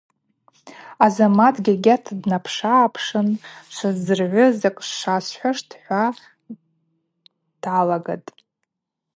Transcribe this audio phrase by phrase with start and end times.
[1.05, 3.27] Азамат гьагьата днапшыгӏапшын:–
[3.73, 6.03] Швдзыргӏвы, закӏ швасхӏвуаштӏ,– хӏва
[7.61, 8.29] дгӏалагатӏ.